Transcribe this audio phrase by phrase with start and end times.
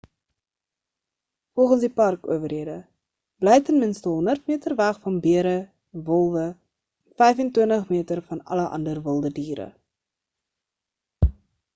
[1.57, 2.77] volgens die parkowerhede
[3.45, 5.53] bly ten minste 100 meter weg van bere
[6.09, 9.69] wolwe en 25 meter van alle ander wilde diere